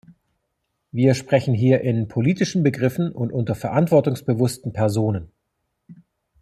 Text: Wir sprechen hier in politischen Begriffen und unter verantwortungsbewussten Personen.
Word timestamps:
Wir 0.91 1.13
sprechen 1.13 1.53
hier 1.53 1.81
in 1.81 2.07
politischen 2.07 2.63
Begriffen 2.63 3.11
und 3.11 3.31
unter 3.31 3.53
verantwortungsbewussten 3.53 4.73
Personen. 4.73 5.31